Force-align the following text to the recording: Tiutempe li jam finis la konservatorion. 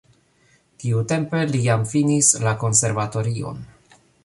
Tiutempe 0.83 1.41
li 1.51 1.61
jam 1.67 1.85
finis 1.93 2.31
la 2.49 2.55
konservatorion. 2.65 3.65